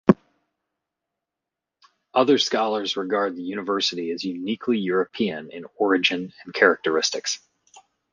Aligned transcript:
Other 2.15 2.39
scholars 2.39 2.97
regard 2.97 3.35
the 3.35 3.43
university 3.43 4.09
as 4.09 4.23
uniquely 4.23 4.79
European 4.79 5.51
in 5.51 5.67
origin 5.77 6.33
and 6.43 6.55
characteristics. 6.55 7.39